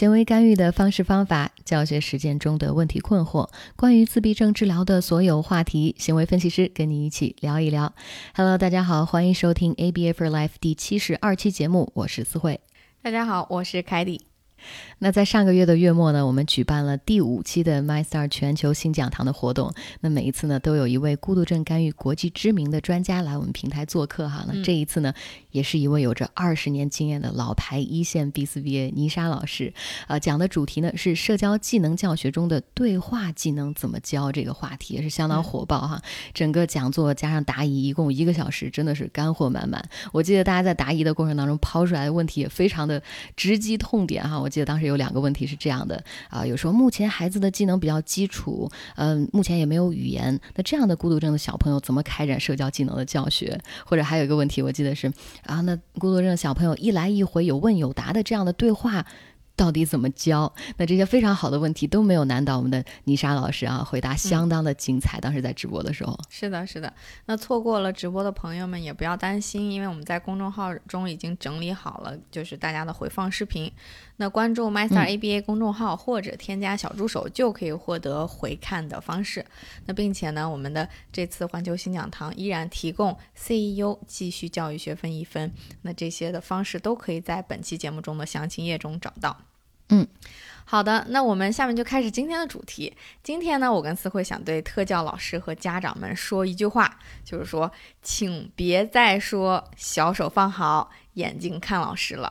[0.00, 7.92] 行为干预的方式方法、教学实践中的问题困惑，关于自闭症治疗的所有话题，行为分析师跟你一起聊一聊。
[8.34, 12.60] Hello，大家好，欢迎收听 ABA for Life 第七十二期节目，我是思慧。
[13.02, 14.29] 大家好，我是凯蒂。
[14.98, 19.72] 那在上个月的月末呢，我们举办了第五期的 MyStar 全球新讲堂的活动。
[20.00, 24.44] 那每一次呢，都有一位孤独症干预国际知名的专家来我们平台做客哈。
[24.46, 25.14] 那这一次呢，
[25.50, 29.72] 也是一位有着二十年经验的老牌一线 BCBA 倪莎老师，
[30.08, 36.02] 呃，讲的主题呢是社交技能教学中的对话技能怎么教这个话题也是相当火爆哈。
[36.34, 39.82] 整个讲座加上答疑，一共一个小时，真的是干货满满。
[40.12, 43.02] 我记得大家在答疑的过程当中抛出来的问题也非常的
[43.34, 44.38] 直击痛点哈。
[44.38, 53.58] 我记得当时有两个问题是这样的啊，有说目前孩子的技能比较基础，嗯，目前也没有语言，那这样的孤独症的小朋友怎么开展社交技能的教学？
[53.86, 55.12] 或者还有一个问题，我记得是
[55.46, 59.06] 啊，那孤独症小朋友一来一回有问有答的这样的对话。
[59.56, 60.50] 到底怎么教？
[60.78, 65.20] 那这些非常好的问题都没有难倒我们的妮莎老师啊，回答相当的精彩。
[65.20, 66.90] 当时在直播的时候，是的，是的。
[67.26, 73.70] 那错过了直播的朋友们也不要担心，因为我们在公众号中已经整理好了，就是大家的回放视频。
[74.20, 79.42] 那关注 MyStar ABA 公众号或者添加小助手就可以获得回看的方式。
[79.86, 85.50] 那并且呢，我们的这次环球新讲堂依然提供 CEO 继续教育学分一分。
[85.80, 89.34] 那这些的方式都可以在本期节目中的详情页中找到。
[89.88, 90.06] 嗯，
[90.66, 92.94] 好的，那我们下面就开始今天的主题。
[93.22, 102.30] 今天呢，我跟思慧想对特教老师和家长们说一句话，就是说，请别再说小手放好，眼睛看老师了。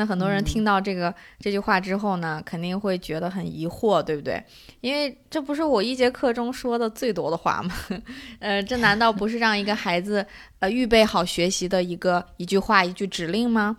[0.00, 4.42] 那很多人听到这个这句话之后呢，肯定会觉得很疑惑，对不对？
[4.80, 7.74] 因为这不是我一节课中说的最多的话吗？
[8.40, 10.24] 呃，这难道不是让一个孩子
[10.60, 13.76] 呃预备好学习的一个一句话、一句指令吗？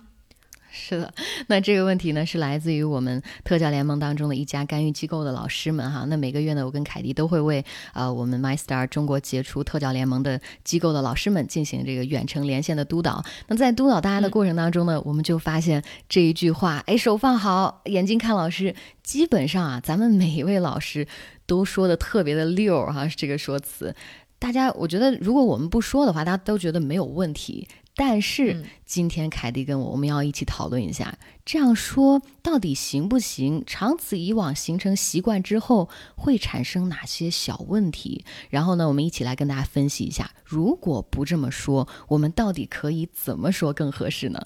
[0.73, 1.13] 是的，
[1.47, 6.05] 那这个问题呢，是来自于我们特教联盟当中的一家干预机构的老师们哈。
[6.07, 7.63] 那每个月呢，我跟凯迪都会为
[7.93, 13.21] 呃我们 MyStar 中国杰出特教联盟的机构的老师们进行这个远程连线的督导。
[13.47, 21.05] 那在督导大家的过程当中呢，我们就发现这一句话，哎，手放好，眼睛看老师，基本上啊，咱们每一位老师
[21.45, 23.93] 都说的特别的溜哈，这个说辞。
[24.39, 27.67] 大家，我觉得如果我们不说的话，大家都觉得没有问题。
[27.95, 33.63] 但是今天凯蒂跟我，我们要一起讨论一下，这样说到底行不行？
[33.67, 38.23] 长此以往形成习惯之后，会产生哪些小问题？
[38.49, 44.41] 然后呢，我们一起来跟大家分析一下，如果不这么说，我们到底可以怎么说更合适呢？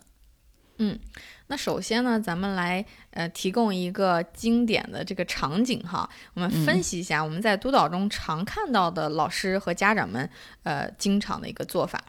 [0.78, 1.00] 嗯，
[1.48, 10.30] 那首先呢，咱们来呃提供一个经典的这个场景哈，我们分析一下我们在督导中常看到的老师和家长们
[10.64, 12.02] 呃经常的一个做法。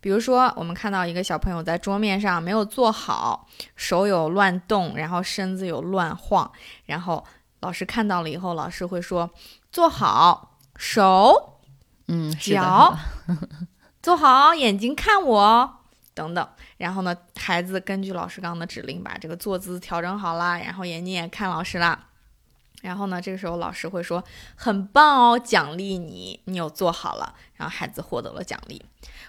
[0.00, 6.50] 比如说，我们看到一个小朋友在桌面上没有坐好，手有乱动，然后身子有乱晃，
[6.86, 7.24] 然后
[7.60, 9.30] 老师看到了以后，老师会说
[9.70, 11.60] ：“坐好，手，
[12.08, 12.96] 嗯，脚，
[14.02, 15.79] 坐好，眼睛看我，
[16.14, 16.48] 等等。”
[16.78, 22.06] 然后呢，孩子根据老师刚刚的指令，把这个坐姿调整好啦，然后眼睛也看老师啦。
[22.82, 24.24] 然后呢，这个时候老师会说
[24.56, 28.82] ：“很棒哦，奖励你，你有做好了。”然后孩子获得了奖励。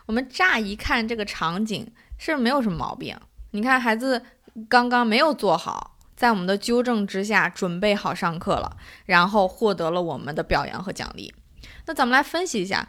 [0.06, 3.18] 我们乍一看这个场景是没有什么毛病。
[3.52, 4.24] 你看，孩子
[4.70, 11.34] 刚刚没有做好，在我们的纠正之下准备好上课了，然后获得了我们的表扬和奖励。
[11.88, 12.88] 那咱们来分析一下，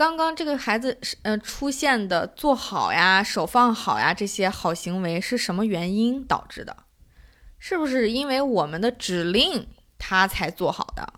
[0.00, 6.74] 刚刚这个孩子呃出现的做好呀、手放好呀这些好行为是什么原因导致的？
[7.58, 9.66] 是不是因为我们的指令
[9.98, 11.12] 他才做好的？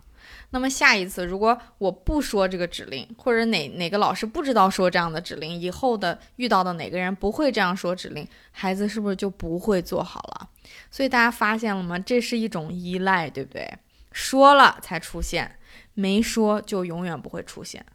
[0.50, 10.48] 那么下一次，如果我不说这个指令，或者哪哪个老师不知道说这样的指令，以后的遇到的哪个人不会这样说指令，孩子是不是就不会做好了？
[10.90, 11.96] 所以大家发现了吗？
[12.00, 13.78] 这是一种依赖，对不对？
[14.10, 15.56] 说了才出现，
[15.94, 17.86] 没说就永远不会出现。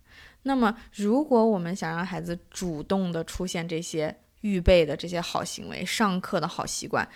[0.48, 7.08] 那么，如果我们想让孩子主动的出现这些预备的这些好行为，上课的好习惯。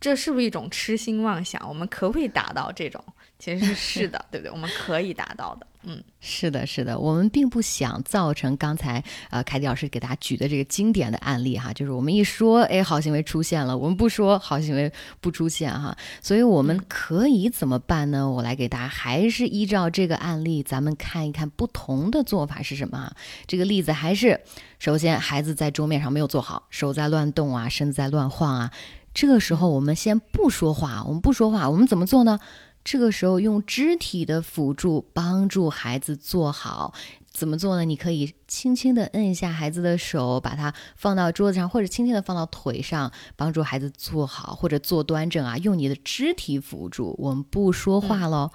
[0.00, 1.66] 这是不是一种痴心妄想？
[1.68, 3.02] 我们可不可以达到这种？
[3.38, 4.50] 其实是的， 对不对？
[4.50, 5.66] 我们可以达到的。
[5.88, 6.98] 嗯，是的，是的。
[6.98, 14.90] 我们并不想造成刚才呃凯迪老师给大家举的这个经典的案例哈，就是我们一说，哎，好行为出现了；我们不说，好行为
[15.20, 15.96] 不出现哈。
[16.20, 18.28] 所以我们可以怎么办呢？
[18.28, 23.12] 我来给大家还是依照这个案例，咱们看一看不同的做法是什么。
[23.46, 24.40] 这个例子还是，
[24.78, 28.70] 首先孩子在桌面上没有坐好，手在乱动啊，身子在乱晃啊。
[29.16, 32.38] 这个时候，我们先不说话，我们不说话，我们怎么做呢？
[32.84, 36.92] 这个时候用肢体的辅助帮助孩子做好，
[37.32, 37.86] 怎么做呢？
[37.86, 45.56] 你可以轻轻地摁一下孩子的手，把它放到桌子上，或者轻轻地放到腿上，帮助孩子坐好或者坐端正啊。
[45.56, 48.50] 用你的肢体辅助，我们不说话喽，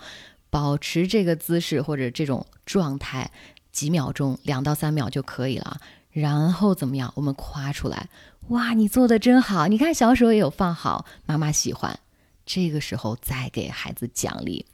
[0.51, 3.31] 保持这个姿势或者这种状态
[3.71, 5.77] 几秒钟，两到三秒就可以了。
[6.11, 7.11] 然后怎么样？
[7.15, 8.09] 我们夸出来，
[8.49, 9.67] 哇，你做的真好！
[9.67, 11.99] 你看小手也有放好，妈妈喜欢。
[12.43, 14.65] 这个时候再给孩子奖励，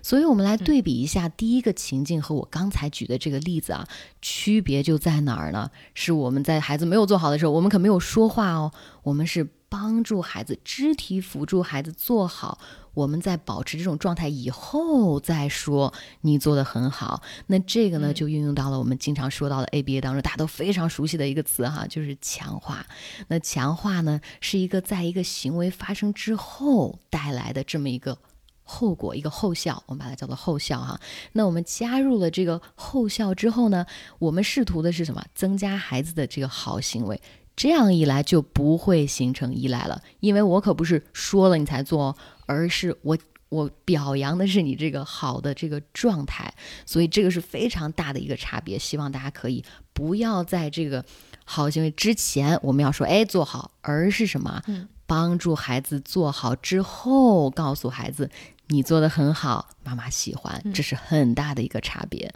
[0.00, 3.86] 所以我们来对比一下第一个情境和我刚才举的这个例子啊，
[4.22, 5.70] 区别就在哪儿呢？
[5.92, 8.72] 是我们在孩子没有做好的时候，我们可没有说话哦，
[9.02, 12.58] 我们是帮助孩子肢体辅助孩子做好。
[12.94, 15.92] 我们在保持这种状态以后再说，
[16.22, 17.22] 你做的很好。
[17.48, 22.86] 那这个呢，就运用到了我们经常说到的 ABA 当中，大家都非常熟悉的一个词哈，就是强化。
[23.28, 28.16] 那强化呢，是一个在一个行为发生之后带来的这么一个
[28.62, 30.98] 后果，一个后效，我们把它叫做后效哈。
[31.32, 33.84] 那我们加入了这个后效之后呢，
[34.18, 35.22] 我们试图的是什么？
[35.34, 37.20] 增加孩子的这个好行为。
[37.56, 42.14] 这样一来就不会形成依赖了，因为我可不是说了你才做，
[42.44, 43.16] 而是我
[43.48, 46.52] 我表扬的是你这个好的这个状态，
[46.84, 48.78] 所以这个是非常大的一个差别。
[48.78, 49.64] 希望大家可以
[49.94, 51.02] 不要在这个
[51.44, 54.62] 好行为之前我们要说哎做好，而是什么？
[55.06, 58.28] 帮助孩子做好之后，告诉孩子
[58.66, 62.34] 你做的很好，妈妈喜欢，这是很大的一个差别。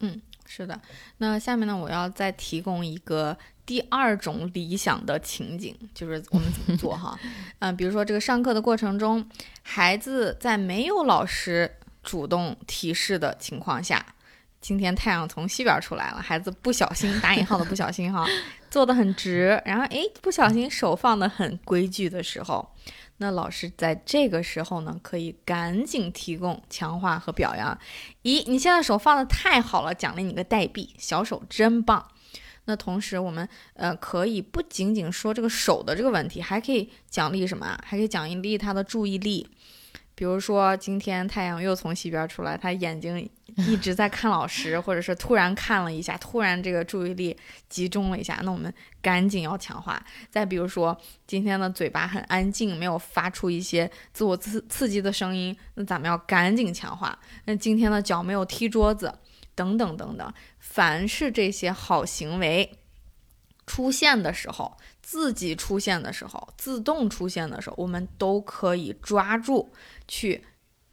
[0.00, 0.20] 嗯。
[0.56, 0.80] 是的，
[1.18, 3.36] 那下面呢，我要再提供一个
[3.66, 7.18] 第二种理想的情景，就是我们怎么做哈？
[7.58, 9.28] 嗯，比如说这个上课的过程中，
[9.60, 11.70] 孩子在没有老师
[12.02, 14.14] 主动提示的情况下，
[14.66, 18.26] 今天太阳从西边出来了，孩子不小心打引号的不小心哈，
[18.68, 22.68] 坐得很直，然后诶，不小心手放得很规矩的时候。
[23.18, 27.78] 那老师在这个时候呢，可以赶紧提供强化和表扬。
[28.24, 32.04] 咦，你现在手放的太好了，奖励你个代币，小手真棒。
[32.64, 37.78] 那同时，我们呃可以不仅仅说这个手的这个问题，还可以奖励什么啊？
[37.84, 39.48] 还可以奖励他的注意力。
[40.16, 47.36] 比如说，今天太阳又从西边出来，他眼睛一直在看老师，或者是突然看了一下，突然这个注意力
[47.68, 50.04] 集中了一下，那我们赶紧要强化。
[50.30, 57.18] 再比如说，今天的嘴巴很安静，没有发出一些自我刺刺激的声音，那咱们要赶紧强化。
[57.46, 59.12] 那今天的脚没有踢桌子，
[59.54, 62.78] 等等等等，凡是这些好行为
[63.66, 64.76] 出现的时候。
[65.00, 69.72] 自己出现的时候，自动出现的时候，我们都可以抓住
[70.08, 70.42] 去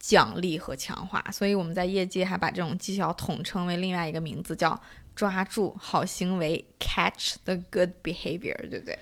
[0.03, 1.23] 奖励和强化。
[1.31, 4.77] 所以我们在业界还把这种绩效统称为另外一个名字，叫
[5.15, 8.99] 抓住好行为 （catch the good behavior），对不对？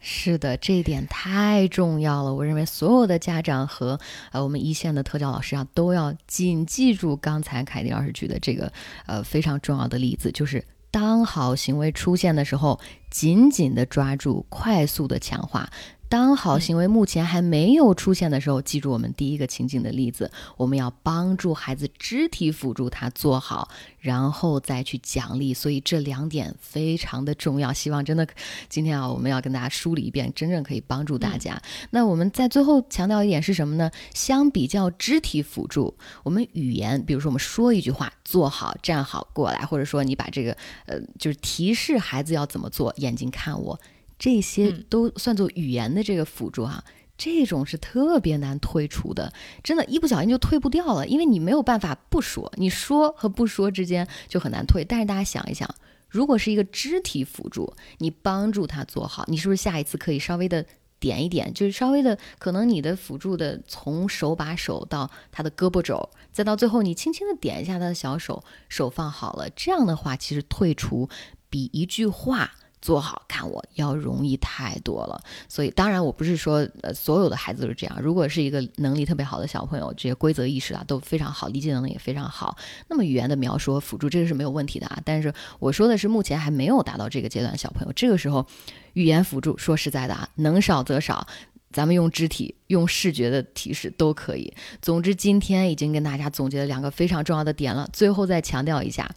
[0.00, 2.34] 是的，这一点太重要了。
[2.34, 4.00] 我认为所有的家长和
[4.32, 8.72] 呃我们一线的特教老师啊，都要谨记住刚才凯蒂老师举的这个
[9.06, 10.64] 呃非常重要的例子，就是。
[10.92, 12.80] 当好行为出现的时候，
[13.12, 15.70] 紧紧的抓住，快速的强化。
[16.10, 23.68] 当好行为目前还没有出现的时候，记住我们第一个情景的例子，我们要帮助孩子肢体辅助他做好，
[24.00, 25.54] 然后再去奖励。
[25.54, 27.72] 所以这两点非常的重要。
[27.72, 28.26] 希望真的
[28.68, 31.62] 今天啊，我们要跟大家梳理一遍，真正可以帮助大家。
[31.90, 33.88] 那我们在最后强调一点是什么呢？
[34.12, 40.56] 相比较肢体辅助，我们语言，比如说我们说一句话，坐好、站好、过来，或者说你把这个
[40.86, 43.78] 呃，就是提示孩子要怎么做，眼睛看我。
[44.20, 46.84] 这些都算作语言的这个辅助哈，
[47.16, 49.32] 这种是特别难退出的，
[49.64, 54.84] 真的，一不小心就退不掉了，因为你没有办法不说，你说和不说之间就很难退。
[54.84, 55.66] 但是大家想一想，
[56.06, 60.66] 如果是一个肢体辅助，你帮助他做好，你是不是下一次可以稍微的
[60.98, 71.08] 点一点，就是稍微的，可能你的辅助的从手把手到他的胳膊肘，再到最后你轻轻的点一下他的小手，手放好了，这样的话其实退出
[71.48, 72.50] 比一句话。
[72.80, 78.00] 做好看我要容易太多了，所以当然我不是说呃所有的孩子都是这样。
[78.00, 82.56] 如果是一个能力特别好的小朋友，这些规则意识啊都非常好，理解能力也非常好，
[82.88, 84.98] 那么语言的描述和辅助这个是没有问题的啊。
[85.04, 88.46] 但是我说的是目前还没有达到这个阶段的小朋友，这个时候
[88.94, 91.26] 语言辅助说实在的啊，能少则少，
[91.72, 94.52] 咱们用肢体、用视觉的提示都可以。
[94.80, 99.10] 总之今天已经跟大家总结了两个非常重要的点了，最后再强调一下。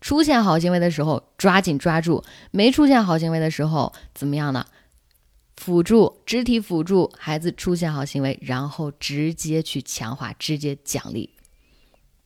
[0.00, 4.64] 出现好行为的时候，抓紧抓住；没出现好行为的时候，怎么样呢？
[5.56, 11.28] 辅助肢体辅助孩子出现好行为，然后直接去强化，直接奖励。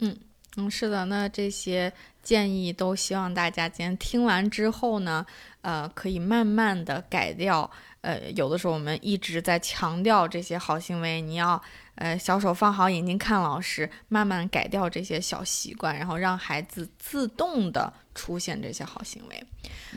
[0.01, 0.15] 嗯
[0.57, 1.07] 嗯，是的。
[1.07, 1.91] 那这些
[2.23, 5.25] 建议都希望大家今天听完之后呢，
[5.63, 7.71] 呃，可以慢慢的改掉。
[8.03, 11.63] 呃，有的时候我们一直在强调这些好行为，你要。
[11.97, 19.45] 呃，小手放好，眼睛看老师，慢慢改掉这些小习惯，然后让孩子自动的出现这些好行为。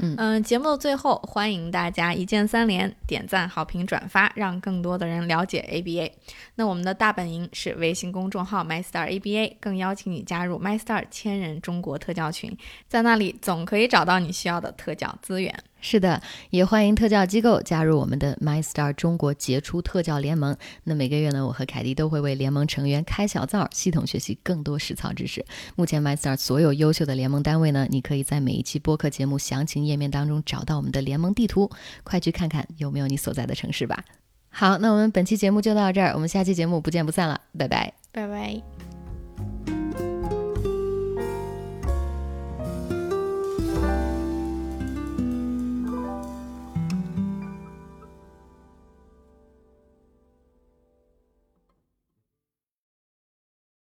[0.01, 6.11] 嗯节目的最后，欢迎大家一键三连，点赞、好评、转发，让更多的人了解 ABA。
[6.55, 12.55] 那我们的大本营是微信公众号 MyStar ABA，更邀请你加入 MyStar 千人中国特教群，
[12.89, 15.63] 在那里总可以找到你需要的特教资源。
[15.87, 20.57] 是的，也欢迎特教机构加入我们的 MyStar 中国杰出特教联盟。
[20.83, 25.45] 那每个月呢，我和凯蒂都会为联盟成员开小灶，系统学习更多实操知识。
[25.75, 31.69] 目前 MyStar 所有优秀的联盟单位呢，你可以在每一期播客节目详情页面当中找到我们的联盟地图，
[32.03, 34.03] 快去看看有没有你所在的城市吧。
[34.49, 37.93] 好，那我们本期节目就到这儿，我们下期节目不见不散了，拜拜。
[38.11, 38.84] 拜拜。